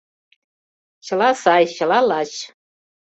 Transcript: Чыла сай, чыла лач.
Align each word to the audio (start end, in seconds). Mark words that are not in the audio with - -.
Чыла 1.05 1.29
сай, 1.41 1.63
чыла 1.75 1.99
лач. 2.09 2.33